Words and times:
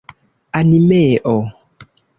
animeo 0.59 1.37